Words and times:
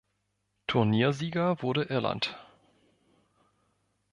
Turniersieger 0.65 1.61
wurde 1.61 1.83
Irland. 1.83 2.35